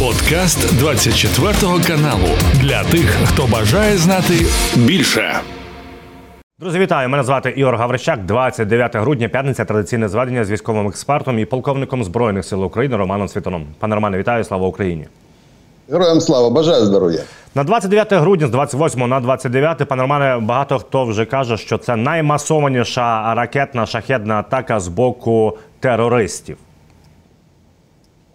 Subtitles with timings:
[0.00, 1.52] Подкаст 24
[1.86, 2.28] каналу
[2.60, 4.34] для тих, хто бажає знати
[4.76, 5.34] більше.
[6.58, 7.08] Друзі, вітаю!
[7.08, 8.24] Мене звати Ігор Гаврищак.
[8.24, 9.64] 29 грудня, п'ятниця.
[9.64, 13.66] Традиційне зведення з військовим експертом і полковником збройних сил України Романом Світоном.
[13.78, 14.44] Пане Романе, вітаю!
[14.44, 15.06] Слава Україні!
[15.90, 17.20] Героям слава, бажаю здоров'я.
[17.54, 21.96] На 29 грудня, з 28 на 29, пане Романе, багато хто вже каже, що це
[21.96, 26.56] наймасованіша ракетна шахедна атака з боку терористів.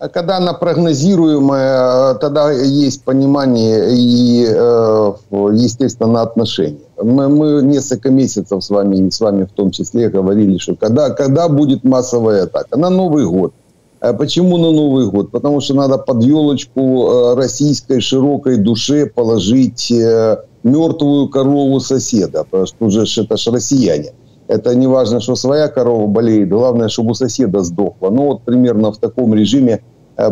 [0.01, 5.13] А когда она прогнозируемая, тогда есть понимание и, э,
[5.53, 6.79] естественно, отношения.
[6.97, 11.47] Мы, мы несколько месяцев с вами, с вами в том числе, говорили, что когда, когда
[11.47, 12.79] будет массовая атака?
[12.79, 13.53] На Новый год.
[13.99, 15.29] А почему на Новый год?
[15.29, 22.65] Потому что надо под елочку э, российской широкой душе положить э, мертвую корову соседа, потому
[22.65, 24.13] что уже это ж россияне.
[24.47, 28.09] Это не важно, что своя корова болеет, главное, чтобы у соседа сдохла.
[28.09, 29.81] Ну вот примерно в таком режиме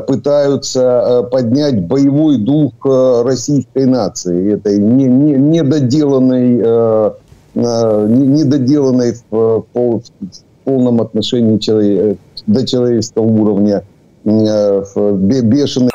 [0.07, 2.73] пытаются поднять боевой дух
[3.25, 6.57] российской нации, этой недоделанной,
[7.55, 9.65] недоделанной в
[10.63, 11.57] полном отношении
[12.45, 13.83] до человеческого уровня
[14.23, 15.89] бешеные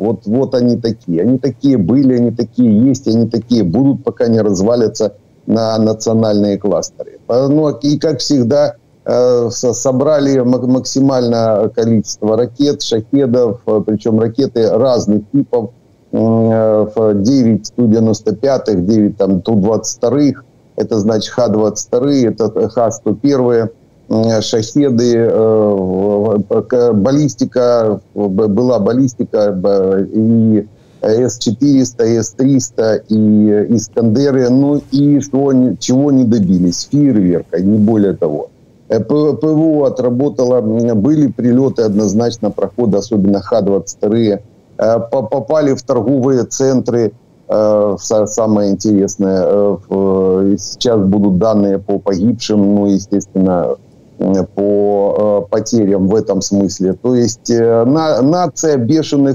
[0.00, 1.22] вот, вот они такие.
[1.22, 5.14] Они такие были, они такие есть, они такие будут, пока не развалятся
[5.46, 7.18] на национальные кластеры.
[7.28, 15.70] Ну, и, как всегда, э, собрали максимальное количество ракет, шахедов, э, причем ракеты разных типов,
[16.12, 20.34] 9 Ту-95, 9 там, Ту-22,
[20.76, 23.70] это значит Х-22, это Х-101,
[24.40, 29.58] шахеды, э, баллистика, была баллистика
[30.12, 30.66] и
[31.02, 38.50] С-400, С-300 и Искандеры, ну и что, чего не добились, фейерверка, не более того.
[38.88, 44.40] Э, ПВО отработало, были прилеты однозначно, проходы, особенно Х-22,
[44.78, 47.12] э, попали в торговые центры,
[47.46, 49.76] самое интересное,
[50.56, 53.76] сейчас будут данные по погибшим, ну, естественно,
[54.54, 56.94] по потерям в этом смысле.
[56.94, 59.34] То есть на, нация бешеных,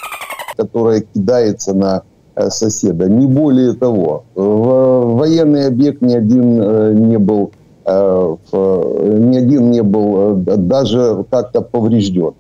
[0.58, 2.02] которая кидается на
[2.50, 4.24] соседа, не более того.
[4.34, 7.52] В военный объект ни один не был
[7.90, 12.34] ни один не был даже как-то поврежден.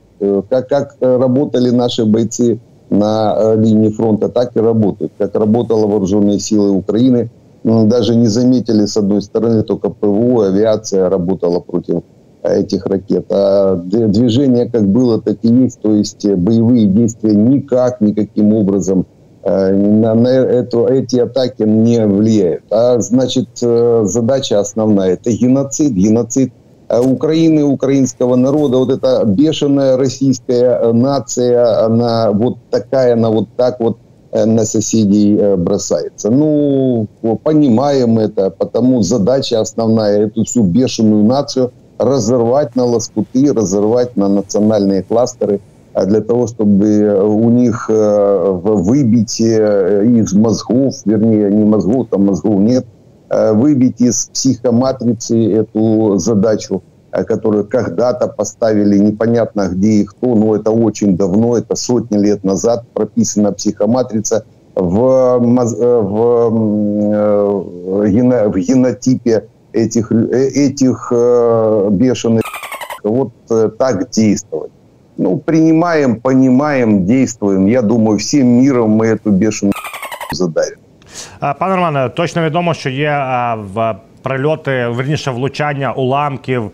[0.50, 5.12] Как, как работали наши бойцы на линии фронта, так и работают.
[5.18, 7.30] Как работала вооруженные силы Украины,
[7.64, 12.04] даже не заметили с одной стороны, только ПВО, авиация работала против
[12.44, 13.26] этих ракет.
[13.30, 15.81] А движение как было, так и есть.
[15.81, 19.19] То есть э, боевые действия никак, никаким образом э,
[19.72, 22.64] на, на эту, эти атаки не влияют.
[22.72, 25.94] А значит, э, задача основная– это геноцид.
[25.94, 26.54] Геноцид
[26.90, 28.78] Украины, украинского народа.
[28.78, 33.98] Вот эта бешеная российская нация, она вот такая, она вот так вот
[34.32, 36.31] на соседей бросается.
[36.31, 37.08] Ну,
[37.44, 45.04] понимаем это, потому задача основная– эту всю бешеную нацию– разорвать на лоскуты, разорвать на национальные
[45.04, 45.60] кластеры,
[46.05, 52.59] для того, чтобы у них э, выбить э, из мозгов, вернее, не мозгов, там мозгов
[52.59, 52.85] нет,
[53.29, 60.72] э, выбить из психоматрицы эту задачу, которую когда-то поставили непонятно где и кто, но это
[60.72, 64.45] очень давно, это сотни лет назад прописана психоматрица
[64.75, 66.50] в, в,
[68.03, 72.44] в генотипе этих, э, этих э, бешеных
[73.03, 74.71] вот э, так действовать
[75.19, 77.66] Ну, принимаем, понимаем, действуем.
[77.66, 79.72] Я думаю, всем миром мы эту бешеную
[80.32, 80.78] задавим.
[81.41, 83.10] Пане Романе, точно відомо, що є
[83.75, 86.71] в прильоти, верніше влучання уламків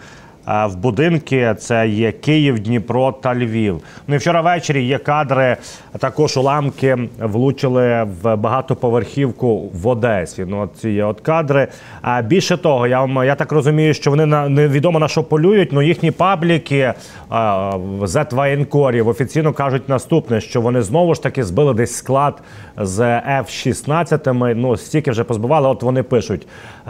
[0.48, 1.56] В будинки.
[1.60, 3.82] Це є Київ, Дніпро та Львів.
[4.08, 5.58] Ну і вчора ввечері є кадри.
[6.00, 10.46] Також уламки влучили в багатоповерхівку в Одесі.
[10.48, 11.68] Ну ці є от кадри.
[12.02, 15.72] А більше того, я вам я так розумію, що вони на невідомо на що полюють.
[15.72, 16.94] Ну їхні пабліки
[17.30, 22.42] в Z офіційно кажуть наступне: що вони знову ж таки збили десь склад
[22.78, 23.00] з
[23.40, 24.54] F-16.
[24.56, 25.68] Ну стільки вже позбивали.
[25.68, 26.48] От вони пишуть.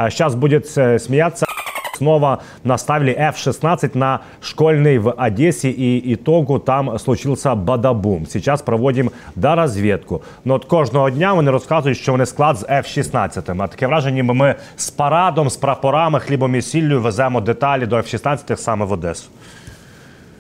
[0.10, 1.46] Зараз будуть е, сміятися.
[2.01, 8.27] Снова наставили F-16 на школьный в Одессе, и итогу там случился бадабум.
[8.27, 10.21] Сейчас проводим доразвідку.
[10.45, 13.63] Ну от кожного дня вони розказують, що вони склад з F-16.
[13.63, 17.97] А таке враження, ніби ми з парадом, з прапорами, хлібом і сіллю веземо деталі до
[17.97, 19.29] F-16 саме в Одесу.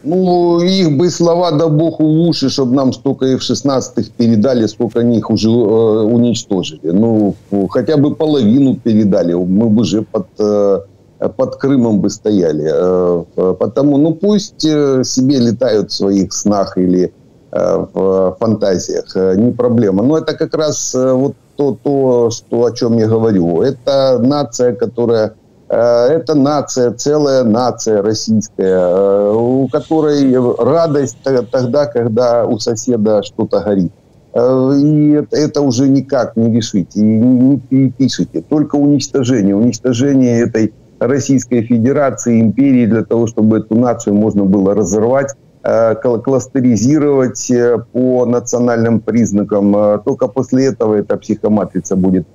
[0.04, 5.18] Ну, их бы слова, да бог в уши, чтобы нам столько F-16 передали, сколько они
[5.18, 6.80] их уже э, уничтожили.
[6.92, 7.34] Ну,
[7.68, 10.26] хотя бы половину передали, мы бы уже под...
[10.38, 10.80] Э,
[11.19, 12.69] под Крымом бы стояли.
[12.71, 17.13] Э, потому, ну, пусть э, себе летают в своих снах или
[17.57, 20.03] в фантазиях, не проблема.
[20.03, 23.61] Но это как раз вот то, то что, о чем я говорю.
[23.61, 25.35] Это нация, которая
[25.69, 33.93] это нация, целая нация российская, у которой радость тогда, когда у соседа что-то горит.
[34.35, 38.41] И это, это уже никак не решите и не перепишите.
[38.41, 39.55] Только уничтожение.
[39.55, 47.51] Уничтожение этой Российской Федерации, империи, для того, чтобы эту нацию можно было разорвать, э, кластеризировать
[47.51, 49.75] э, по национальным признакам.
[49.75, 52.25] Э, только после этого эта психоматрица будет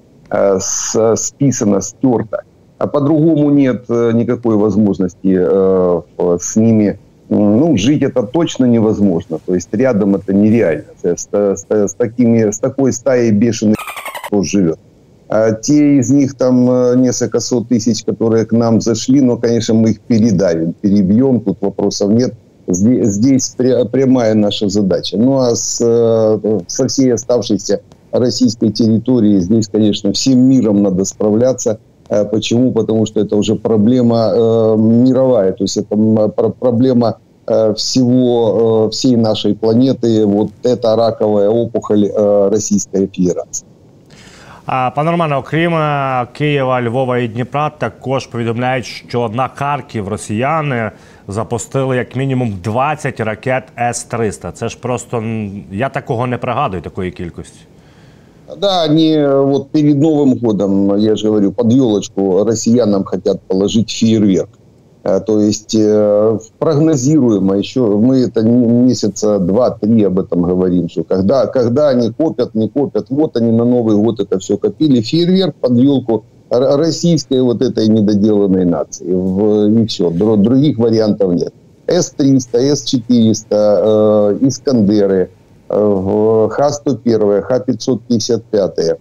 [0.61, 2.45] списана, стерта.
[2.79, 5.35] А по-другому нет никакой возможности
[6.39, 9.41] с ними ну, жить это точно невозможно.
[9.45, 10.85] То есть рядом это нереально.
[11.03, 13.75] С, с, с, такими, с такой стаей бешеных
[14.29, 14.79] кто живет.
[15.32, 19.75] А те из них там э, несколько сот тысяч, которые к нам зашли, но, конечно,
[19.75, 22.35] мы их передавим, перебьем, тут вопросов нет.
[22.67, 23.55] Здесь, здесь
[23.93, 25.17] прямая наша задача.
[25.17, 27.81] Ну а с, э, со всей оставшейся
[28.11, 31.79] российской территории здесь, конечно, всем миром надо справляться.
[32.09, 32.73] Э, почему?
[32.73, 35.97] Потому что это уже проблема э, мировая, то есть это
[36.59, 40.27] проблема э, всего, э, всей нашей планеты.
[40.27, 43.69] Вот это раковая опухоль э, Российской Федерации.
[44.70, 50.90] Пане Романе, окрім е, Києва, Львова і Дніпра, також повідомляють, що на Харків росіяни
[51.28, 54.52] запустили як мінімум 20 ракет С-300.
[54.52, 55.25] Це ж просто
[55.72, 57.58] я такого не пригадую, такої кількості.
[58.61, 64.60] Да, они вот перед Новым годом, я же говорю, под елочку россиянам хотят положить фейерверк.
[65.11, 71.47] Э, то есть э, прогнозируемо еще, мы это месяца два-три об этом говорим, что когда,
[71.47, 75.73] когда они копят, не копят, вот они на Новый год это все копили, фейерверк под
[75.73, 79.07] елку российской вот этой недоделанной нации.
[79.07, 81.55] И все, других вариантов нет.
[81.87, 85.31] С-300, С-400, э, Искандеры,
[85.69, 88.99] э, Х-101, Х-555,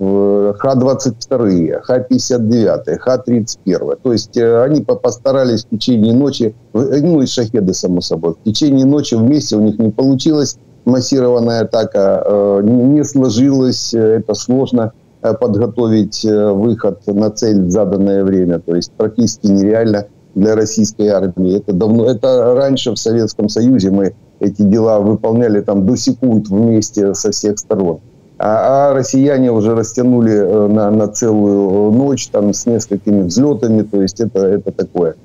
[0.00, 3.98] Х-22, Х-59, Х-31.
[4.02, 8.42] То есть э, они постарались в течение ночи, э, ну и шахеды, само собой, в
[8.44, 10.56] течение ночи вместе у них не получилось,
[10.86, 18.74] массированная атака э, не сложилась, это сложно подготовить выход на цель в заданное время, то
[18.74, 21.58] есть практически нереально для российской армии.
[21.58, 27.12] Это давно, это раньше в Советском Союзе мы эти дела выполняли там до секунд вместе
[27.12, 28.00] со всех сторон
[28.42, 34.00] а, а россияне уже растянули э, на, на целую ночь там с несколькими взлетами, то
[34.00, 35.16] есть это, это такое.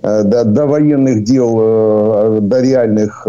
[0.00, 3.26] Э, до, до военных дел, э, до реальных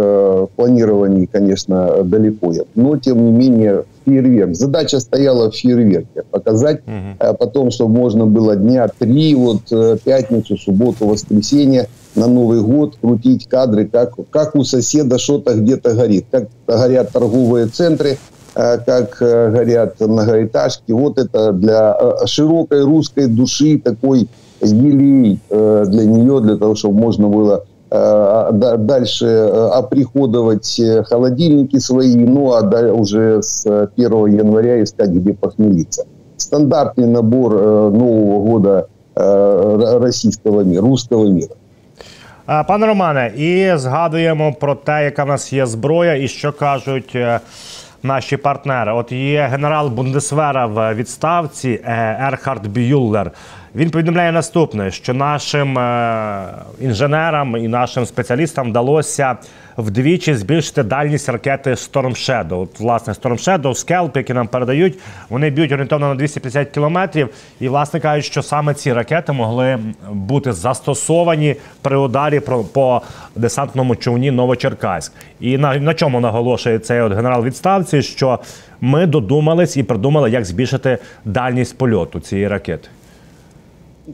[0.56, 2.54] планирований, конечно, далеко.
[2.76, 4.56] Но, тем не менее, фейерверк.
[4.56, 6.24] Задача стояла в фейерверке.
[6.32, 7.36] Показать угу.
[7.38, 9.64] потом, чтобы можно было дня три, вот
[10.06, 16.28] пятницу, субботу, воскресенье на Новый год крутить кадры, как, как у соседа что-то где-то горит.
[16.32, 20.93] Как горят торговые центры, Э, как э, горят многоэтажки.
[20.93, 24.29] Вот это для э, широкой русской души такой
[24.61, 29.27] елей для нее, для того, чтобы можно было дальше
[29.73, 33.65] оприходовать холодильники свои, ну а уже с
[33.97, 36.07] 1 января искать, где похмелиться.
[36.37, 41.55] Стандартный набор Нового года российского мира, русского мира.
[42.67, 47.17] Пане Романе, і згадуємо про те, яка в нас є зброя, і що кажуть
[48.03, 48.93] наші партнери.
[48.93, 53.31] От є генерал Бундесвера в відставці е, Ерхард Бюллер.
[53.76, 56.48] Він повідомляє наступне: що нашим е,
[56.82, 59.38] інженерам і нашим спеціалістам вдалося
[59.78, 62.60] вдвічі збільшити дальність ракети Storm Shadow.
[62.60, 65.00] От, власне, Storm Shadow, Scalp, які нам передають,
[65.30, 67.30] вони б'ють орієнтовно на 250 кілометрів.
[67.60, 69.80] І, власне кажуть, що саме ці ракети могли
[70.12, 72.40] бути застосовані при ударі
[72.74, 73.02] по
[73.36, 75.14] десантному човні Новочеркаськ.
[75.40, 78.40] І на, на чому наголошує цей от генерал відставці, що
[78.82, 82.90] ми додумались і придумали, як збільшити дальність польоту цієї ракети.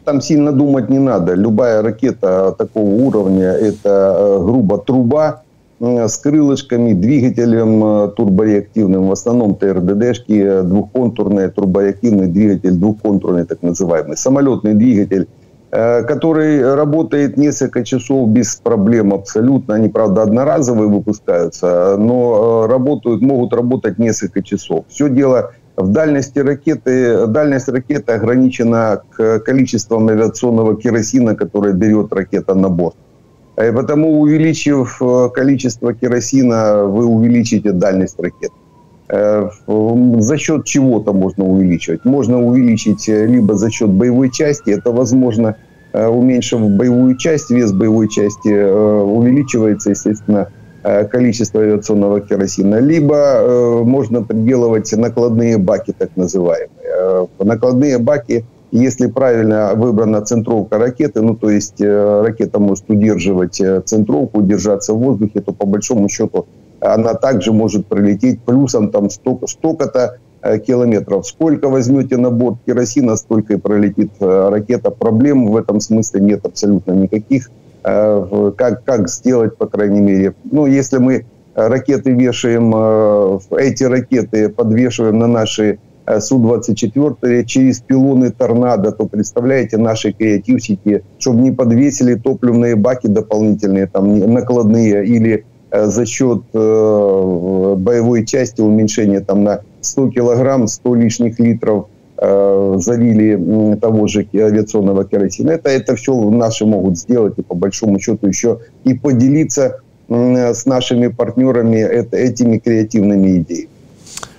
[0.06, 1.34] Там сильно думать не надо.
[1.34, 5.42] Любая ракета такого уровня– это э, грубо труба,
[5.80, 14.16] с крылышками, двигателем э, турбореактивным, в основном ТРДДшки, э, двухконтурный турбореактивный двигатель, двухконтурный так называемый,
[14.16, 15.28] самолетный двигатель,
[15.72, 19.76] который работает несколько часов без проблем абсолютно.
[19.76, 24.86] Они, правда, одноразовые выпускаются, но работают, могут работать несколько часов.
[24.90, 29.02] Все дело в дальности ракеты, дальность ракеты ограничена
[29.46, 32.96] количеством авиационного керосина, которое берет ракета на борт.
[33.60, 38.52] И э, потому, увеличив э, количество керосина, вы увеличите дальность ракет.
[39.10, 39.50] Э,
[40.20, 42.06] за счет чего-то можно увеличивать.
[42.06, 45.56] Можно увеличить либо за счет боевой части, это возможно,
[45.94, 50.50] уменьшив боевую часть, вес боевой части увеличивается, естественно,
[51.12, 57.28] количество авиационного керосина, либо можно приделывать накладные баки, так называемые.
[57.40, 63.82] Накладные баки– если правильно выбрана центровка ракеты, ну то есть э, ракета может удерживать э,
[63.82, 66.46] центровку, удержаться в воздухе, то по большому счету
[66.80, 71.26] она также может пролететь плюсом там столько, столько-то э, километров.
[71.26, 74.92] Сколько возьмете на борт керосина, столько и пролетит ракета.
[74.92, 77.50] Проблем в этом смысле нет абсолютно никаких.
[77.82, 80.34] Как, как сделать, по крайней мере.
[80.52, 82.74] Ну, если мы ракеты вешаем,
[83.56, 91.42] эти ракеты подвешиваем на наши Э, Су-24 через пилоны торнадо, то представляете, наши креативщики, чтобы
[91.42, 99.20] не подвесили топливные баки дополнительные, там накладные, или э, за счет э, боевой части уменьшения
[99.20, 101.86] там на 100 килограмм, 100 лишних литров
[102.19, 105.53] э, залили того же авиационного керосина.
[105.53, 110.67] Это, это все наши могут сделать и по большому счету еще и поделиться э, с
[110.67, 113.69] нашими партнерами это, этими креативными идеями.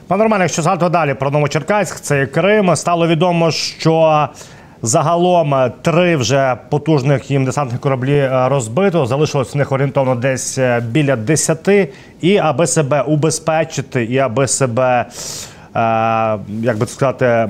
[0.08, 4.30] Пане Романе, якщо згадати далі про Новочеркаськ, це Крим, стало відомо, що
[4.82, 9.06] загалом три вже потужних їм десантних кораблі е, розбито.
[9.06, 11.90] Залишилось в них орієнтовно десь е, біля десяти.
[12.22, 15.59] І аби себе убезпечити, і аби себе, е,
[16.63, 17.49] як би сказати,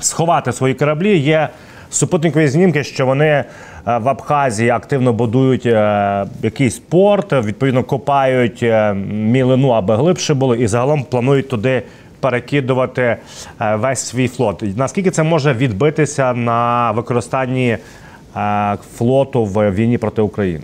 [0.00, 1.48] сховати свої кораблі, є
[1.90, 3.44] супутникові знімки, що вони
[3.88, 10.54] Е, в Абхазії активно будують е, якийсь порт, відповідно копають е, мілину, аби глибше було,
[10.54, 11.82] і загалом планують туди
[12.20, 13.16] перекидувати
[13.74, 14.64] весь свій флот.
[14.76, 17.78] Наскільки це може відбитися на використанні
[18.96, 20.60] флоту в війні проти України?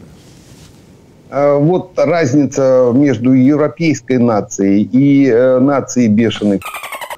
[1.31, 6.61] Вот разница между европейской нацией и нацией бешеных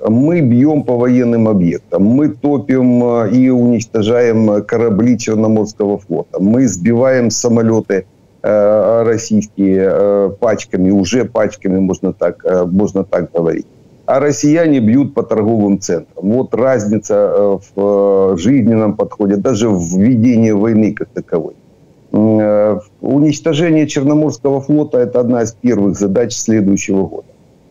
[0.09, 7.31] мы бьем по военным объектам, мы топим э, и уничтожаем корабли Черноморского флота, мы сбиваем
[7.31, 8.07] самолеты
[8.43, 13.67] э, российские э, пачками, уже пачками, можно так, можно так говорить.
[14.07, 16.31] А россияне бьют по торговым центрам.
[16.31, 21.55] Вот разница в жизненном подходе, даже в ведении войны как таковой.
[23.00, 27.26] Уничтожение Черноморского флота– это одна из первых задач следующего года.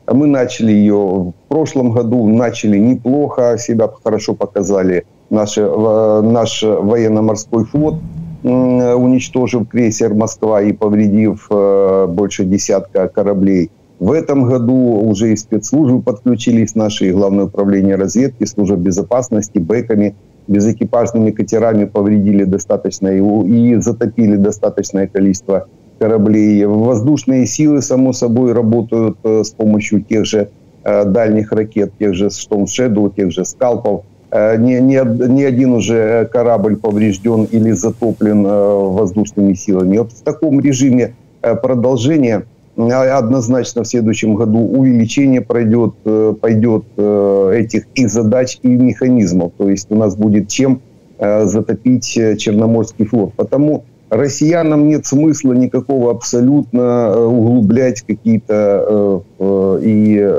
[0.08, 7.96] Мы начали ее в прошлом году, начали неплохо, себя хорошо показали наши, наш военно-морской флот,
[8.44, 13.72] уничтожив крейсер «Москва» и повредив э, больше десятка кораблей.
[14.00, 20.16] В этом году уже и спецслужбы подключились, наши Главное управление разведки, служба безопасности, бэками,
[20.48, 25.68] безэкипажными катерами повредили достаточно и, и затопили достаточное количество
[26.00, 26.66] кораблей.
[26.66, 30.50] Воздушные силы, само собой, работают э, с помощью тех же
[30.84, 34.04] э, дальних ракет, тех же Storm Shadow, тех же скалпов.
[34.32, 39.98] Э, ни, ни, ни один уже корабль поврежден или затоплен воздушными силами.
[39.98, 42.46] Вот в таком режиме продолжения
[42.78, 45.96] однозначно в следующем году увеличение пройдет,
[46.42, 49.54] пойдет этих и задач, и механизмов.
[49.58, 50.82] То есть у нас будет чем
[51.18, 53.34] затопить Черноморский флот.
[53.36, 60.34] Потому россиянам нет смысла никакого абсолютно э, углублять какие-то э, э, и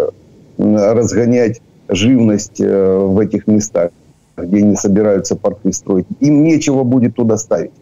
[0.58, 3.90] разгонять живность в этих местах,
[4.38, 6.06] где они собираются порты строить.
[6.20, 7.72] Им нечего будет туда ставить.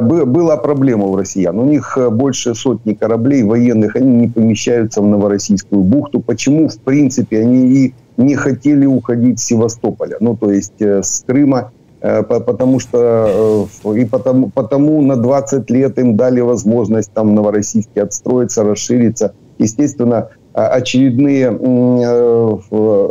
[0.00, 1.58] Была проблема у россиян.
[1.58, 6.20] У них больше сотни кораблей военных, они не помещаются в Новороссийскую бухту.
[6.20, 11.72] Почему, в принципе, они и не хотели уходить с Севастополя, ну, то есть с Крыма
[12.02, 18.02] Э, потому что э, и потому, потому на 20 лет им дали возможность там Новороссийске
[18.02, 19.34] отстроиться, расшириться.
[19.58, 23.08] Естественно, очередные э,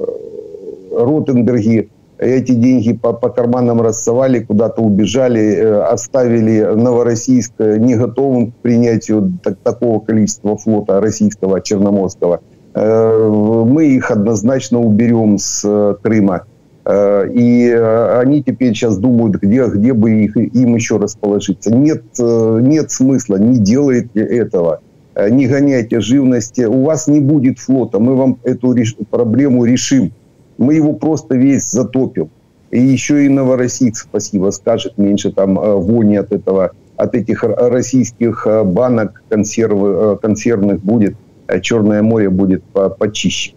[0.91, 5.55] Ротенберги эти деньги по, по карманам рассовали, куда-то убежали,
[5.89, 12.41] оставили Новороссийск не готовым к принятию так, такого количества флота российского, черноморского.
[12.75, 16.43] Мы их однозначно уберем с Крыма.
[16.89, 21.73] Э, и э, они теперь сейчас думают, где, где бы их, им еще расположиться.
[21.73, 24.81] Нет, э, нет смысла, не делайте этого.
[25.29, 26.61] Не гоняйте живности.
[26.61, 27.99] У вас не будет флота.
[27.99, 28.73] Мы вам эту
[29.11, 30.13] проблему решим.
[30.58, 32.28] Мы его просто весь затопим.
[32.70, 39.22] И еще и Новороссийск, спасибо, скажет, меньше там вони от этого, от этих российских банок
[39.28, 41.14] консервы, консервных будет.
[41.60, 42.62] Черное море будет
[42.98, 43.54] почище.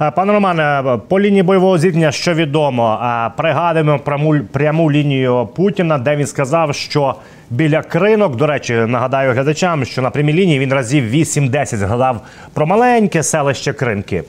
[0.00, 5.98] Е, пане Романе, по лінії бойового зіткнення, що відомо, е, пригадуємо пряму, пряму лінію Путіна,
[5.98, 7.14] де він сказав, що
[7.50, 12.20] біля кринок, до речі, нагадаю глядачам, що на прямій лінії він разів 8-10 згадав
[12.54, 14.22] про маленьке селище Кринки.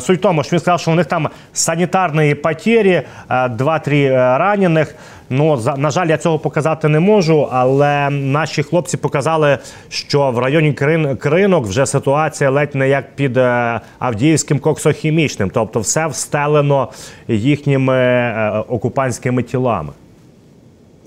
[0.00, 4.94] Суть в тому, що він сказав, що у них там санітарні потери, 2-3 ранених.
[5.30, 9.58] Ну на жаль, я цього показати не можу, але наші хлопці показали,
[9.88, 10.72] що в районі
[11.18, 13.36] Кринок вже ситуація ледь не як під
[13.98, 16.88] Авдіївським коксохімічним, тобто все встелено
[17.28, 18.32] їхніми
[18.68, 19.92] окупантськими тілами.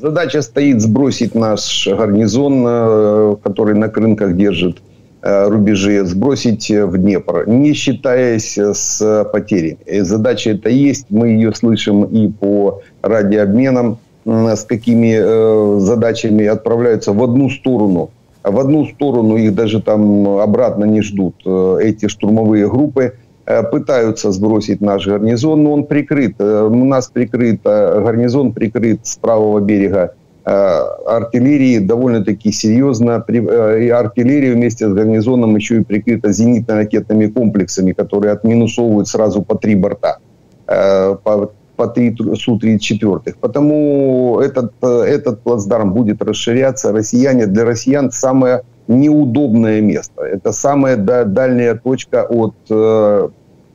[0.03, 4.86] Задача стоит сбросить наш гарнизон, э, который на рынках держит э,
[5.22, 9.78] Рубежи, сбросить в Днепр, не считаясь с потерями.
[10.02, 17.22] Задача это есть, мы ее слышим и по радиообменам, с какими э, задачами отправляются в
[17.22, 18.10] одну сторону.
[18.44, 21.34] В одну сторону их даже там обратно не ждут
[21.80, 23.14] эти штурмовые группы–
[23.48, 26.34] Э, пытаются сбросить наш гарнизон, но он прикрыт.
[26.38, 30.12] Э, у нас прикрыт, э, гарнизон прикрыт с правого берега
[30.48, 33.24] артиллерии довольно-таки серьезно.
[33.28, 39.74] И артиллерия вместе с гарнизоном еще и прикрыта зенитно-ракетными комплексами, которые отминусовывают сразу по три
[39.74, 40.18] борта,
[40.66, 43.34] по, по три Су-34.
[43.40, 46.92] Потому этот, этот плацдарм будет расширяться.
[46.92, 50.22] Россияне, для россиян самое неудобное место.
[50.22, 52.54] Это самая дальняя точка от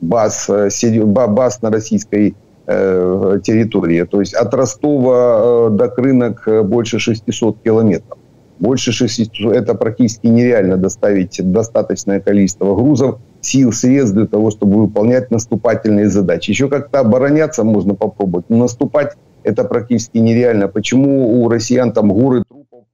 [0.04, 0.68] баз, э,
[1.04, 2.34] баз на российской э,
[2.66, 4.04] территории.
[4.04, 8.18] То есть от Ростова э, до Крынок больше 600 километров.
[8.58, 15.30] Больше 600, это практически нереально доставить достаточное количество грузов, сил, средств для того, чтобы выполнять
[15.30, 16.50] наступательные задачи.
[16.50, 20.68] Еще как-то обороняться можно попробовать, но наступать это практически нереально.
[20.68, 22.84] Почему у россиян там горы трупов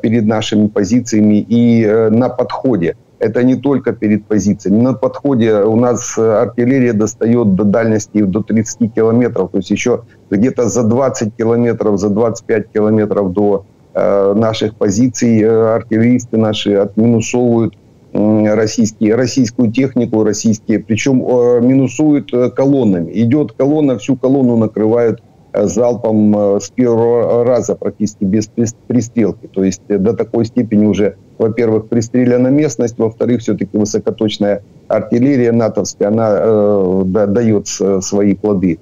[0.00, 2.96] перед нашими позициями и на подходе?
[3.22, 4.82] Это не только перед позициями.
[4.82, 10.02] На подходе у нас э, артиллерия достает до дальности до 30 километров, то есть еще
[10.30, 13.64] где-то за 20 километров, за 25 километров до
[13.94, 17.74] э, наших позиций э, артиллеристы наши отминусовывают
[18.12, 21.20] российские, российскую технику, российские, причем
[21.66, 23.10] минусуют колоннами.
[23.14, 25.22] Идет колонна, всю колонну накрывают
[25.54, 28.48] залпом с первого раза практически без
[28.86, 29.46] пристрелки.
[29.46, 36.36] То есть до такой степени уже, во-первых, пристреляна местность, во-вторых, все-таки высокоточная артиллерия натовская, она
[36.38, 38.78] э, дает свои плоды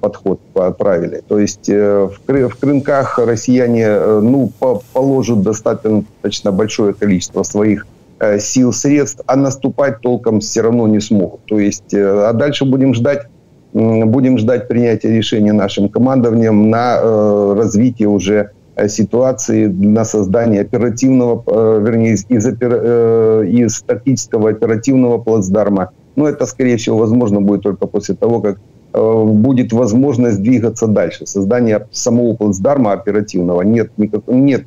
[0.00, 0.38] подход
[0.78, 1.20] правильный.
[1.26, 4.52] То есть в, в Крынках россияне ну,
[4.92, 7.84] положат достаточно большое количество своих
[8.38, 11.40] сил, средств, а наступать толком все равно не смогут.
[11.46, 13.26] То есть, а дальше будем ждать
[13.74, 18.50] будем ждать принятия решения нашим командованием на э, развитие уже э,
[18.88, 25.90] ситуации на создание оперативного, э, вернее, из, из, из тактического оперативного плацдарма.
[26.16, 28.58] Но это, скорее всего, возможно будет только после того, как
[28.92, 31.26] будет возможность двигаться дальше.
[31.26, 34.66] Создание самого плацдарма оперативного нет, никак, нет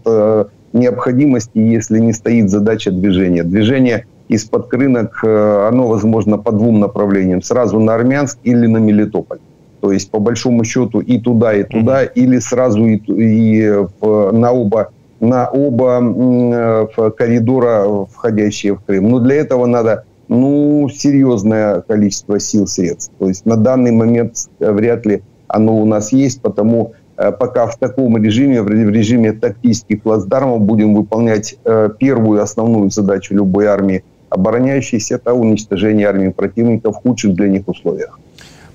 [0.74, 3.44] необходимости, если не стоит задача движения.
[3.44, 7.42] Движение– из-под рынок, э, оно возможно по двум направлениям.
[7.42, 9.40] Сразу на Армянск или на Мелитополь.
[9.82, 12.12] То есть, по большому счету, и туда, и туда, mm-hmm.
[12.16, 13.70] или сразу и, и
[14.02, 19.10] в, на оба на оба в коридора, входящие в Крым.
[19.10, 23.12] Но для этого надо ну, серьезное количество сил, средств.
[23.18, 27.78] То есть на данный момент вряд ли оно у нас есть, потому э, пока в
[27.78, 35.16] таком режиме, в режиме тактических плацдармов будем выполнять э, первую основную задачу любой армии– обороняющийся
[35.16, 38.20] это уничтожение армії противника в худших для них условиях.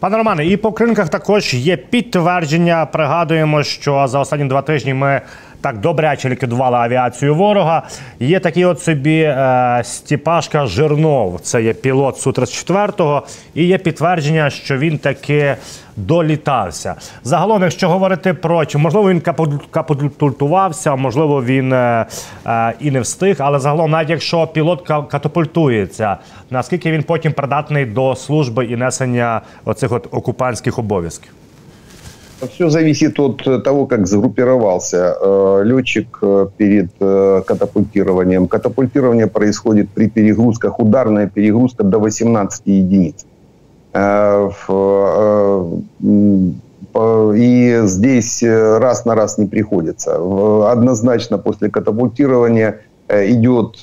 [0.02, 2.86] Пане Романе, і по кринках також є підтвердження.
[2.86, 5.22] Пригадуємо, що за останні два тижні ми
[5.63, 7.83] Так добряче ліквідували авіацію ворога.
[8.21, 13.21] Є такий от собі е, Стіпашка Жирнов, це є пілот су 34
[13.55, 15.57] і є підтвердження, що він таки
[15.97, 16.95] долітався.
[17.25, 19.21] Загалом, якщо говорити про чи можливо він
[19.71, 22.07] капультувався, можливо, він е,
[22.47, 26.17] е, і не встиг, але загалом, навіть якщо пілот катапультується,
[26.51, 31.33] наскільки він потім придатний до служби і несення оцих от окупантських обов'язків?
[32.51, 38.49] Все зависит от того, как сгруппировался э, летчик э, перед э, катапультированием.
[38.49, 43.27] Катапультирование происходит при перегрузках, ударная перегрузка до 18 единиц.
[47.35, 50.17] И здесь раз на раз не приходится.
[50.71, 53.77] Однозначно после катапультирования идет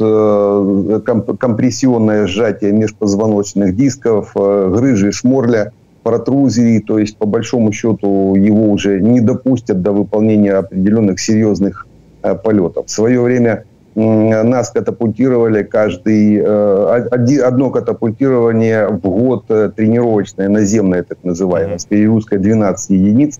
[1.39, 5.71] компрессионное сжатие межпозвоночных дисков, грыжи шморля–
[6.03, 11.87] протрузии, то есть по большому счету его уже не допустят до выполнения определенных серьезных
[12.23, 12.87] э, полетов.
[12.87, 13.63] В свое время
[13.95, 21.85] э, нас катапультировали каждый, э, одно катапультирование в год э, тренировочное, наземное так называемое, с
[21.85, 23.39] перегрузкой 12 единиц.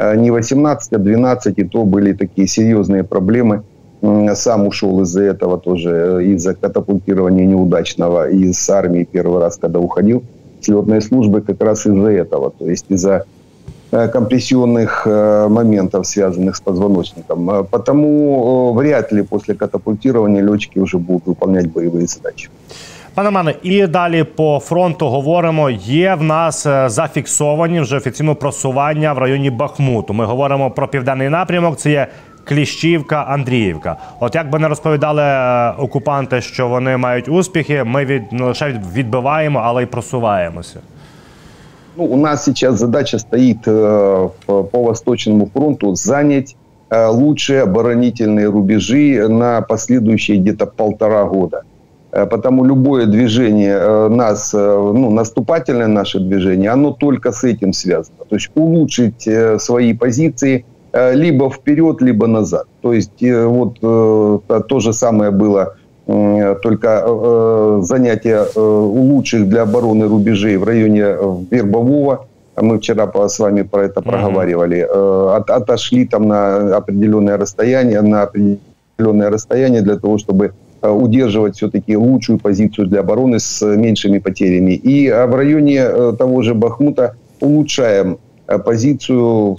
[0.00, 3.62] Э, не 18, а 12, и то были такие серьезные проблемы.
[4.34, 10.22] Сам ушел из-за этого тоже, э, из-за катапультирования неудачного из армии первый раз, когда уходил.
[10.61, 13.23] слетной службы как раз из-за этого, то есть из-за
[13.91, 15.05] компрессионных
[15.49, 17.65] моментов, связанных с позвоночником.
[17.69, 22.49] Потому вряд ли после катапультирования летчики уже будут выполнять боевые задачи.
[23.15, 25.69] Пане Романе, і далі по фронту говоримо.
[25.69, 30.13] Є в нас е, зафіксовані вже офіційно просування в районі Бахмуту.
[30.13, 31.77] Ми говоримо про південний напрямок.
[31.77, 32.07] Це є
[32.43, 33.97] Кліщівка, Андріївка.
[34.19, 38.81] От як би не розповідали е, окупанти, що вони мають успіхи, ми від не лише
[38.95, 40.79] відбиваємо, але й просуваємося.
[41.97, 46.55] Ну, у нас сейчас задача стоит э, по Восточному фронту занять
[46.89, 51.61] э, лучшие оборонительные рубежи на последующие где-то полтора года.
[52.15, 57.73] Э, потому любое движение э, нас, э, ну, наступательное наше движение, оно только с этим
[57.73, 58.25] связано.
[58.29, 59.27] То есть улучшить
[59.59, 62.66] свои позиции либо вперед, либо назад.
[62.82, 65.76] То есть вот то же самое было
[66.06, 71.16] только занятие улучших для обороны рубежей в районе
[71.50, 72.26] Вербового.
[72.56, 74.80] Мы вчера с вами про это проговаривали.
[74.80, 81.94] От, отошли там на определенное расстояние, на определенное расстояние для того, чтобы Э, удерживать все-таки
[81.94, 84.72] лучшую позицию для обороны с меньшими потерями.
[84.72, 88.16] И в районе э, того же Бахмута улучшаем э,
[88.58, 89.58] позицию,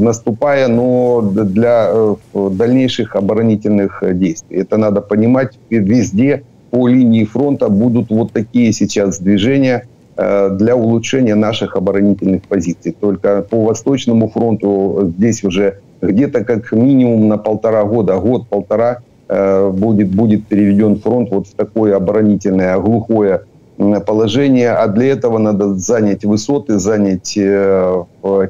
[0.00, 1.92] наступая, но для
[2.34, 4.58] дальнейших оборонительных действий.
[4.58, 5.58] Это надо понимать.
[5.70, 12.94] Везде по линии фронта будут вот такие сейчас движения для улучшения наших оборонительных позиций.
[12.98, 18.98] Только по Восточному фронту здесь уже где-то как минимум на полтора года, год-полтора
[19.28, 23.42] Э, будет, будет переведен фронт вот в такое оборонительное, глухое
[23.78, 28.04] положение, а для этого надо занять высоты, занять э,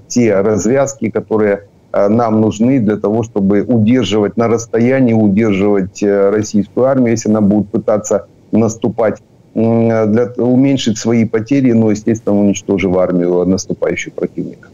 [0.08, 7.10] те развязки, которые э, нам нужны для того, чтобы удерживать на расстоянии, удерживать российскую армию,
[7.10, 9.22] если она будет пытаться наступать,
[9.54, 14.68] для, уменьшить свои потери, но, естественно, уничтожив армию наступающего противника.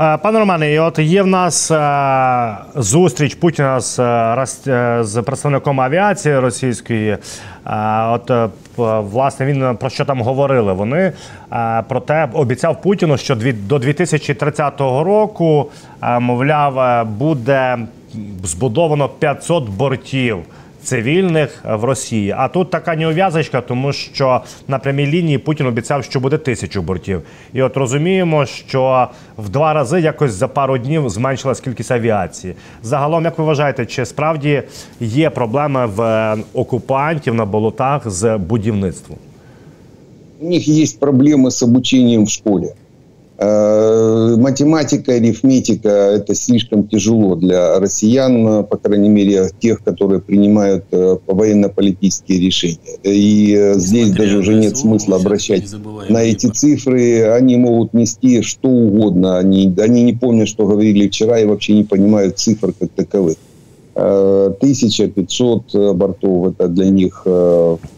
[0.00, 3.98] Е, пане Романе, от є в нас е, зустріч Путіна з
[4.68, 7.16] е, з представником авіації російської.
[8.10, 8.30] От
[9.12, 10.72] власне він про що там говорили?
[10.72, 11.12] Вони
[11.88, 13.36] про те обіцяв Путіну, що
[13.68, 15.70] до 2030 року,
[16.20, 17.78] мовляв, буде
[18.42, 20.38] збудовано 500 бортів
[20.86, 22.34] цивільних в Росії.
[22.36, 27.22] А тут така неув'язочка, тому що на прямій лінії Путін обіцяв, що буде тисячу бортів.
[27.52, 32.54] І от розуміємо, що в два рази якось за пару днів зменшилась кількість авіації.
[32.82, 34.62] Загалом, як ви вважаєте, чи справді
[35.00, 39.18] є проблеми в окупантів на болотах з будівництвом?
[40.40, 42.66] У них є проблеми з обученням в школі.
[43.38, 51.18] Э, математика, арифметика– это слишком тяжело для россиян, по крайней мере, тех, которые принимают э,
[51.26, 52.98] военно-политические решения.
[53.02, 55.70] И э, здесь даже уже нет смысла обращать
[56.08, 57.24] на эти цифры.
[57.30, 59.38] Они могут нести что угодно.
[59.38, 63.36] Они, они не помнят, что говорили вчера, и вообще не понимают цифр как таковых.
[63.96, 67.22] 1500 бортов– это для них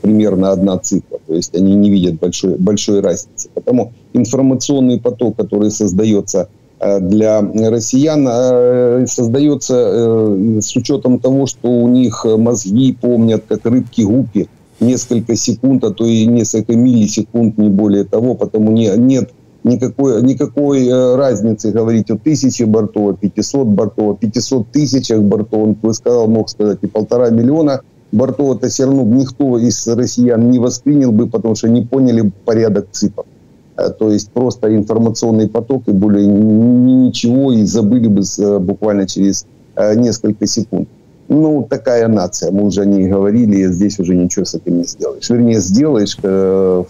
[0.00, 1.18] примерно одна цифра.
[1.26, 3.48] То есть они не видят большой, большой разницы.
[3.52, 6.48] Потому информационный поток, который создается
[6.80, 13.66] э, для россиян, э, создается э, с учетом того, что у них мозги помнят, как
[13.66, 14.48] рыбки гупи,
[14.80, 19.30] несколько секунд, а то и несколько миллисекунд, не более того, потому не, нет
[19.64, 25.62] никакой, никакой разницы говорить о тысяче бортов, о 500 бортов, о 500 тысячах бортов.
[25.62, 27.80] Он бы сказал, мог сказать и полтора миллиона
[28.12, 28.56] бортов.
[28.56, 33.24] Это все равно никто из россиян не воспринял бы, потому что не поняли порядок цифр.
[33.78, 39.46] Э, то есть просто информационный поток и более ничего, и забыли бы э, буквально через
[39.76, 40.88] э, несколько секунд.
[41.28, 45.28] Ну, такая нация, мы уже не говорили, здесь уже ничего с этим не сделаешь.
[45.28, 46.16] Вернее, сделаешь,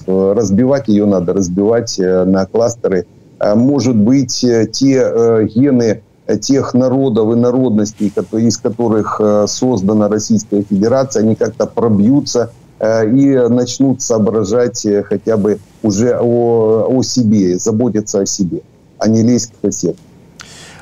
[0.07, 3.07] разбивать ее надо, разбивать на кластеры.
[3.41, 6.03] Может быть, те гены
[6.41, 14.03] тех народов и народностей, из которых создана Российская Федерация, они как-то пробьются Э, и начнут
[14.03, 18.61] соображать э, хотя бы уже о, о себе, заботиться о себе,
[18.99, 19.99] а не лезть к соседу.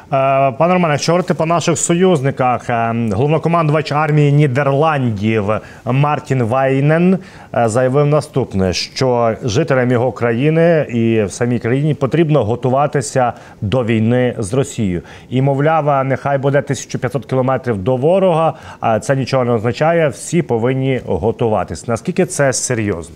[0.07, 5.45] Е, пане Романе, якщо говорити по наших союзниках, е, головнокомандувач армії Нідерландів
[5.85, 7.19] Мартін Вайнен
[7.55, 14.35] е, заявив наступне: що жителям його країни і в самій країні потрібно готуватися до війни
[14.39, 15.03] з Росією.
[15.31, 18.55] І мовляв, нехай буде 1500 кілометрів до ворога.
[18.81, 20.09] А це нічого не означає.
[20.09, 21.89] Всі повинні готуватись.
[21.89, 23.15] Наскільки це серйозно?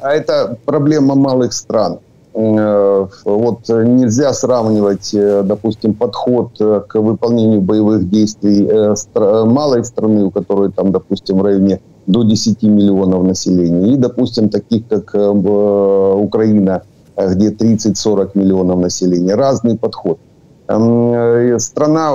[0.00, 1.98] А це проблема малих стран.
[2.38, 8.68] Э, вот нельзя сравнивать, э, допустим, подход э, к выполнению боевых действий
[9.46, 13.94] малой страны, у которой там, допустим, в районе до 10 миллионов населения.
[13.94, 16.82] И, допустим, таких, как Украина,
[17.16, 19.34] где 30-40 миллионов населения.
[19.34, 20.18] Разный подход.
[20.66, 22.10] Страна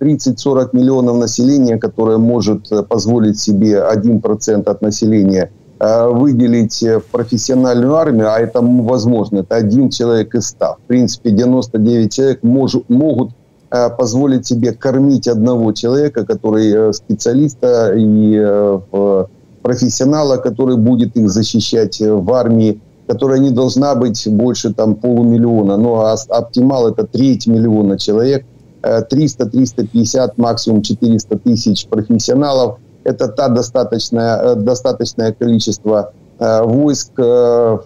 [0.00, 5.50] 30-40 миллионов населения, которая может позволить себе 1% от населения
[5.84, 10.74] выделить в профессиональную армию, а это возможно, это один человек из ста.
[10.74, 13.30] В принципе, 99 человек мож, могут
[13.74, 19.24] Э, позволить себе кормить одного человека, который э, специалиста и э,
[19.62, 25.82] профессионала, который будет их защищать в армии, которая не должна быть больше там полумиллиона, но
[25.82, 28.44] ну, а оптимал это треть миллиона человек,
[28.82, 32.78] 300, 350, максимум 400 тысяч профессионалов.
[33.04, 36.12] Это та достаточное, достаточное количество
[36.42, 37.78] Э, войск, э,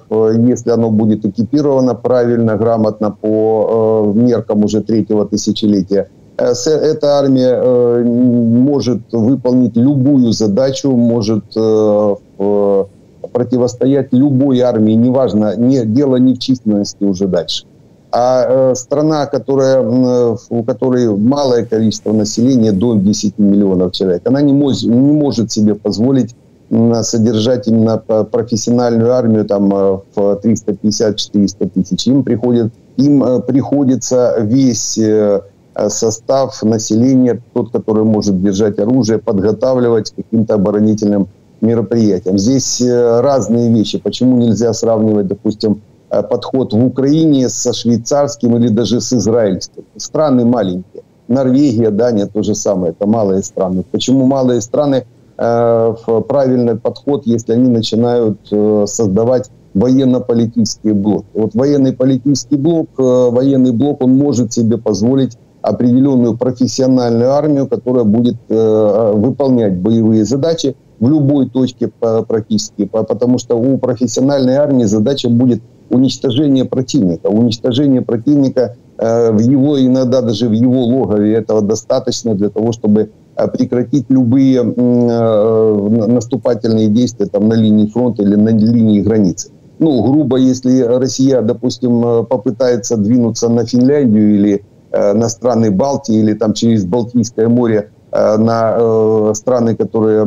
[0.48, 9.00] если оно будет экипировано правильно, грамотно по э, меркам уже третьего тысячелетия, эта армия может
[9.10, 11.44] выполнить любую задачу, может
[13.32, 17.64] противостоять любой армии, неважно, не, дело не в численности уже дальше.
[18.18, 24.84] А страна, которая, у которой малое количество населения, до 10 миллионов человек, она не, может,
[24.84, 26.34] не может себе позволить
[27.02, 32.06] содержать именно профессиональную армию там э, в 350-400 тысяч.
[32.06, 35.42] Им, приходит, им э, приходится весь э,
[35.88, 41.28] состав населения, тот, который может держать оружие, подготавливать к каким-то оборонительным
[41.60, 42.38] мероприятиям.
[42.38, 43.98] Здесь разные вещи.
[43.98, 49.84] Почему нельзя сравнивать, допустим, подход в Украине со швейцарским или даже с израильским?
[49.96, 51.02] Страны маленькие.
[51.28, 53.84] Норвегия, Дания то же самое, это малые страны.
[53.90, 55.04] Почему малые страны
[55.38, 61.26] Э, в правильный подход, если они начинают э, создавать военно-политический блок.
[61.34, 68.04] Вот военный политический блок, э, военный блок, он может себе позволить определенную профессиональную армию, которая
[68.04, 75.60] будет выполнять боевые задачи в любой точке практически, потому что у профессиональной армии задача будет
[75.90, 77.28] уничтожение противника.
[77.28, 83.48] Уничтожение противника в его, иногда даже в его логове, этого достаточно для того, чтобы Э,
[83.48, 89.50] прекратить любые э, наступательные действия там, на линии фронта или на линии границы.
[89.78, 96.32] Ну, грубо, если Россия, допустим, э, попытается двинуться на Финляндию или на страны Балтии или
[96.32, 100.24] там через Балтийское море на страны, которые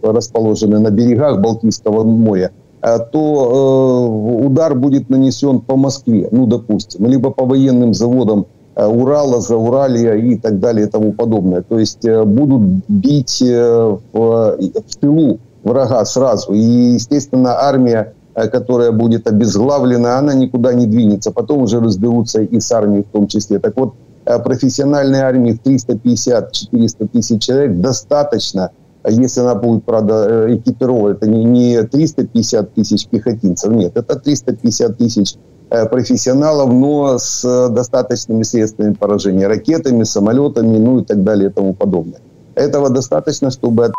[0.00, 4.08] расположены на берегах Балтийского моря, то
[4.42, 8.46] удар будет нанесен по Москве, ну, допустим, либо по военным заводам
[8.80, 11.62] Э, Урала, Зауралья и так далее и тому подобное.
[11.62, 16.52] То есть э, будут бить э, в, в тылу врага сразу.
[16.52, 21.32] И, естественно, армия, которая будет обезглавлена, она никуда не двинется.
[21.32, 23.58] Потом уже разберутся и с армией в том числе.
[23.58, 28.70] Так вот, профессиональной армии в 350-400 тысяч человек достаточно,
[29.08, 31.14] если она будет, правда, экипирована.
[31.14, 35.36] Это не, не 350 тысяч пехотинцев, нет, это 350 тысяч
[35.72, 41.74] Э, профессионалов, но с достаточными средствами поражения, ракетами, самолетами, ну и так далее и тому
[41.74, 42.20] подобное.
[42.56, 43.94] Этого достаточно, чтобы от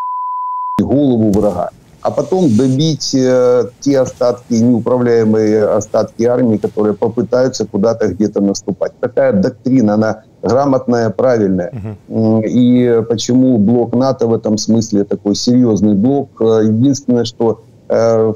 [0.81, 1.69] голову врага.
[2.01, 8.93] А потом добить э, те остатки, неуправляемые остатки армии, которые попытаются куда-то где-то наступать.
[8.99, 11.71] Такая доктрина, она грамотная, правильная.
[12.07, 12.43] Угу.
[12.45, 16.29] И почему блок НАТО в этом смысле такой серьезный блок?
[16.41, 17.61] Э, единственное, что
[17.93, 18.33] Э,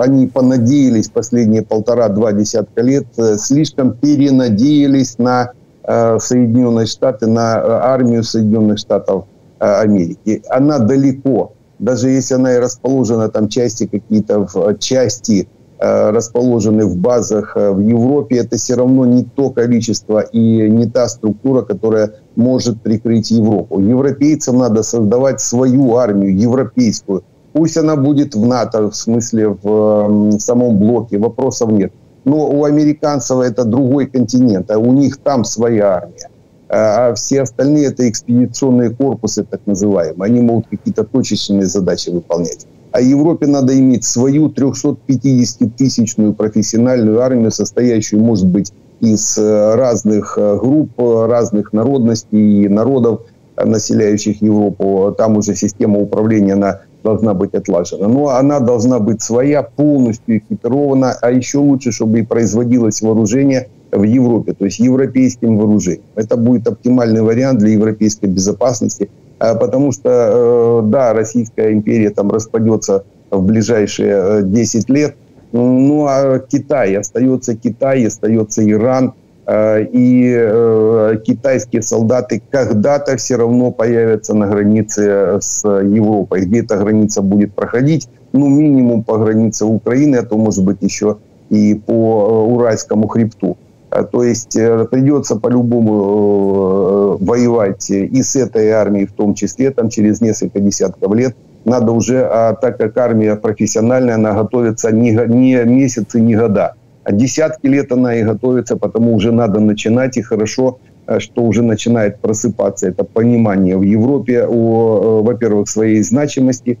[0.00, 5.50] они понадеялись последние полтора-два десятка лет, э, слишком перенадеялись на
[5.82, 7.56] э, Соединенные Штаты, на
[7.92, 9.26] армию Соединенных Штатов
[9.58, 10.42] Америки.
[10.48, 11.52] Она далеко,
[11.84, 18.36] даже если она и расположена, там части какие-то в части расположены в базах в Европе,
[18.36, 23.80] это все равно не то количество и не та структура, которая может прикрыть Европу.
[23.80, 27.22] Европейцам надо создавать свою армию, европейскую,
[27.54, 31.92] Пусть она будет в НАТО, в смысле в самом блоке, вопросов нет.
[32.24, 36.30] Но у американцев это другой континент, а у них там своя армия.
[36.74, 40.26] А, а все остальные это экспедиционные корпусы, так называемые.
[40.26, 42.66] Они могут какие-то точечные задачи выполнять.
[42.90, 50.58] А Европе надо иметь свою 350-тысячную профессиональную армию, состоящую, может быть, из э, разных э,
[50.58, 53.22] групп, разных народностей и народов,
[53.56, 55.14] населяющих Европу.
[55.16, 58.08] Там уже система управления на должна быть отлажена.
[58.08, 64.02] Но она должна быть своя, полностью экипирована, а еще лучше, чтобы и производилось вооружение в
[64.02, 66.02] Европе, то есть европейским вооружением.
[66.16, 72.30] Это будет оптимальный вариант для европейской безопасности, а, потому что, э, да, Российская империя там
[72.30, 75.16] распадется в ближайшие 10 э, лет,
[75.52, 79.14] ну а Китай, остается Китай, остается Иран,
[79.46, 86.46] и китайские солдаты когда-то все равно появятся на границе с Европой.
[86.46, 91.18] Где эта граница будет проходить, ну, минимум по границе Украины, а то, может быть, еще
[91.50, 93.56] и по Уральскому хребту.
[94.02, 100.60] То есть придется по-любому воевать и с этой армией в том числе, там через несколько
[100.60, 101.36] десятков лет.
[101.64, 107.12] Надо уже, а так как армия профессиональная, она готовится не, не месяцы, не года а
[107.12, 112.18] десятки лет она и готовится, потому уже надо начинать, и хорошо, э, что уже начинает
[112.18, 116.78] просыпаться это понимание в Европе о, э, во-первых, своей значимости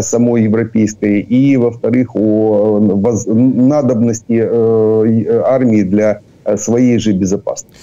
[0.00, 4.40] самой европейской, и, во-вторых, о э, надобности
[5.44, 6.20] армии для
[6.56, 7.76] своей же безопасности.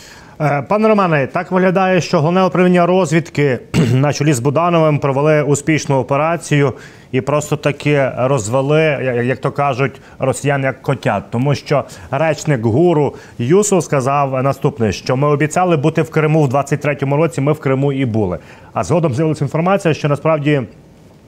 [0.68, 3.60] Пане Романе, так виглядає, що головне управління розвідки
[3.94, 6.74] на чолі з Будановим провели успішну операцію
[7.12, 8.82] і просто таки розвели,
[9.26, 11.24] як то кажуть, росіян як котят.
[11.32, 17.16] Тому що речник гуру Юсу сказав наступне: що ми обіцяли бути в Криму в 23-му
[17.16, 17.42] році.
[17.42, 18.38] Ми в Криму і були.
[18.74, 20.62] А згодом з'явилася інформація, що насправді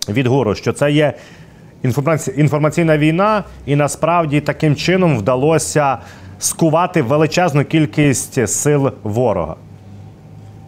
[0.09, 1.13] від гуру, що це є
[2.35, 5.97] інформаційна війна, і насправді таким чином вдалося
[6.39, 9.55] скувати величезну кількість сил ворога.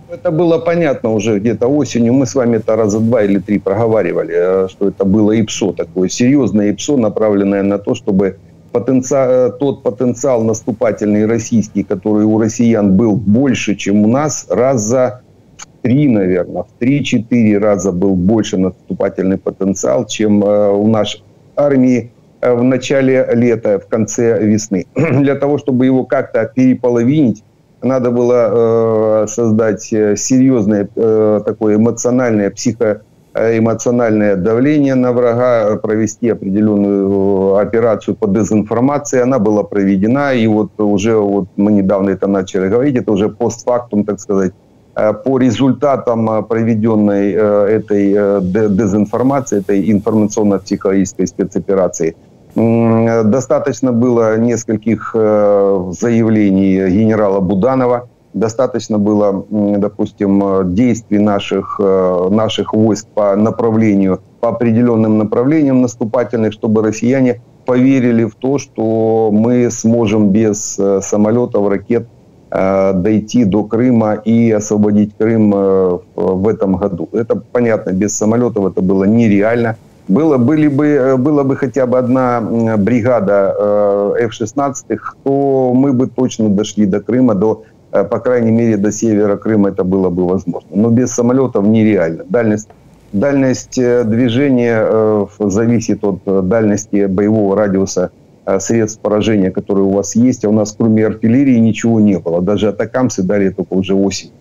[0.10, 2.14] Это было понятно уже где-то осенью.
[2.14, 6.08] Мы с вами это раза два или три проговаривали, э, что это было ИПСО такое,
[6.10, 8.38] серьезное ИПСО, направленное на то, чтобы
[8.72, 15.22] потенциал, э, тот потенциал наступательный российский, который у россиян был больше, чем у нас, раза
[15.58, 21.22] в три, наверное, в три-четыре раза был больше наступательный потенциал, чем э, у нашей
[21.56, 24.86] армии в начале лета, в конце весны.
[24.96, 27.44] Для того, чтобы его как-то переполовинить,
[27.82, 37.56] надо было э, создать э, серьезное э, такое эмоциональное, психоэмоциональное давление на врага, провести определенную
[37.58, 39.22] операцию по дезинформации.
[39.22, 44.04] Она была проведена, и вот уже вот мы недавно это начали говорить, это уже постфактум,
[44.04, 44.54] так сказать,
[44.96, 52.16] по результатам проведенной этой дезинформации, этой информационно-психологической спецоперации–
[52.58, 63.08] Достаточно было нескольких э, заявлений генерала Буданова, достаточно было, допустим, действий наших, э, наших войск
[63.14, 70.80] по направлению, по определенным направлениям наступательных, чтобы россияне поверили в то, что мы сможем без
[70.80, 72.08] э, самолетов, ракет
[72.50, 77.10] дойти до Крыма и освободить Крым в этом году.
[77.12, 79.76] Это понятно, без самолетов это было нереально–
[80.08, 82.42] было, были бы, э, была бы хотя бы одна
[82.78, 88.78] бригада э, F-16, то мы бы точно дошли до Крыма, до, э, по крайней мере,
[88.78, 90.70] до севера Крыма это было бы возможно.
[90.74, 92.24] Но без самолетов нереально.
[92.30, 92.70] Дальность,
[93.14, 98.12] дальность движения зависит от дальности боевого радиуса
[98.60, 100.46] средств поражения, которые у вас есть.
[100.46, 102.42] А у нас кроме артиллерии ничего не было.
[102.42, 104.32] Даже атакамсы дали только уже осень.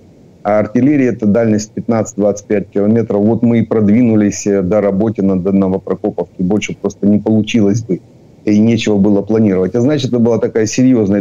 [0.47, 3.21] А артиллерия– это дальность 15-25 километров.
[3.23, 6.41] Вот мы и продвинулись э, до Работина, до Новопрокоповки.
[6.41, 8.01] Больше просто не получилось бы.
[8.45, 9.75] И нечего было планировать.
[9.75, 11.21] А значит, это была такая серьезная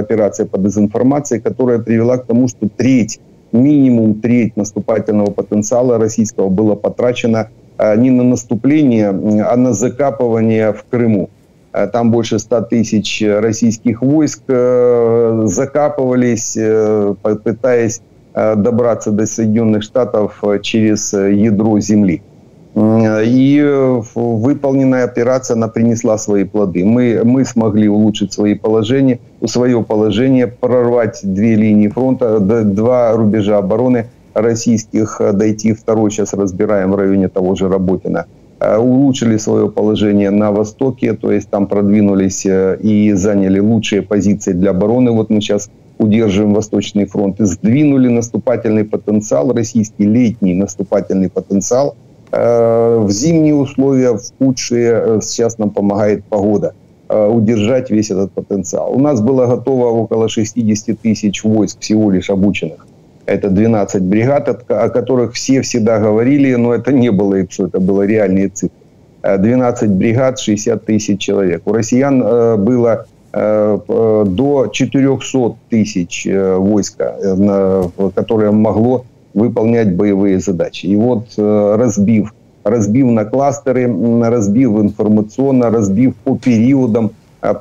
[0.00, 3.20] операция по дезинформации, которая привела к тому, что треть,
[3.52, 10.84] минимум треть наступательного потенциала российского было потрачено а, не на наступление, а на закапывание в
[10.90, 11.30] Крыму.
[11.70, 18.09] А, там больше 100 тысяч российских войск э, закапывались, э, пытаясь Э,
[18.56, 22.22] добраться до Соединенных Штатов э, через э, ядро Земли.
[22.76, 23.60] И
[24.14, 26.84] выполненная операция, она принесла свои плоды.
[26.84, 34.06] Мы, мы смогли улучшить свои положения, свое положение, прорвать две линии фронта, два рубежа обороны
[34.34, 38.26] российских, дойти второй, сейчас разбираем в районе того же Работина.
[38.60, 45.10] Улучшили свое положение на востоке, то есть там продвинулись и заняли лучшие позиции для обороны.
[45.10, 51.94] Вот мы сейчас удерживаем Восточный фронт, и сдвинули наступательный потенциал, российский летний наступательный потенциал
[52.32, 56.72] э, в зимние условия, в худшие, э, сейчас нам помогает погода,
[57.08, 58.94] э, удержать весь этот потенциал.
[58.94, 62.86] У нас было готово около 60 тысяч войск всего лишь обученных.
[63.26, 68.06] Это 12 бригад, о которых все всегда говорили, но это не было ИПСО, это было
[68.06, 68.76] реальные цифры.
[69.22, 71.62] 12 бригад, 60 тысяч человек.
[71.66, 72.20] У россиян
[72.64, 77.82] было до 400 тысяч э, войска, э,
[78.14, 80.86] которое могло выполнять боевые задачи.
[80.86, 83.86] И вот разбив, разбив на кластеры,
[84.22, 87.12] разбив информационно, разбив по периодам,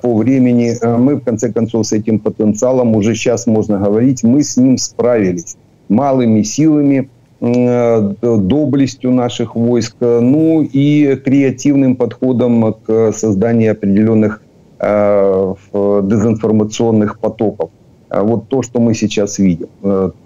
[0.01, 4.57] по времени, мы в конце концов с этим потенциалом, уже сейчас можно говорить, мы с
[4.57, 5.55] ним справились
[5.89, 7.07] малыми силами,
[7.39, 14.48] доблестью наших войск, ну и креативным подходом к созданию определенных Э,
[14.79, 17.69] дезинформационных потоков.
[18.09, 19.67] вот то, что мы сейчас видим.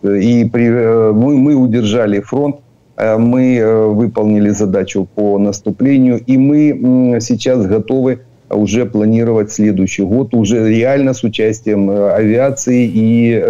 [0.04, 2.58] И при, мы, мы удержали фронт,
[2.98, 11.14] мы выполнили задачу по наступлению, и мы сейчас готовы уже планировать следующий год, уже реально
[11.14, 13.44] с участием авиации и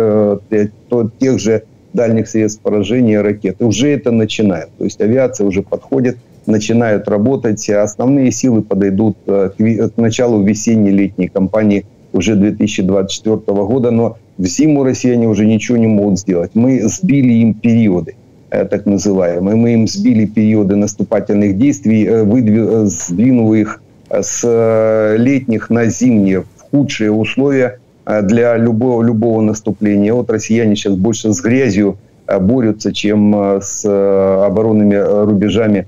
[1.19, 3.57] тех же дальних средств поражения ракет.
[3.59, 4.69] Уже это начинает.
[4.77, 7.69] То есть авиация уже подходит, начинают работать.
[7.69, 15.27] Основные силы подойдут к, к началу весенней-летней кампании уже 2024 года, но в зиму россияне
[15.27, 16.51] уже ничего не могут сделать.
[16.53, 18.15] Мы сбили им периоды
[18.49, 19.55] э, так называемые.
[19.55, 26.41] Мы им сбили периоды наступательных действий, э, выдвиг, сдвинув их с э, летних на зимние
[26.41, 30.13] в худшие условия для любого, любого наступления.
[30.13, 33.85] Вот россияне сейчас больше с грязью борются, чем с
[34.45, 35.87] оборонными рубежами